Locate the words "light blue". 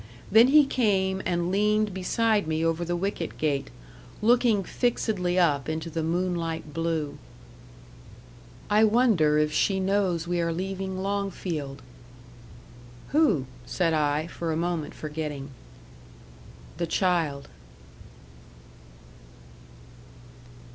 6.33-7.19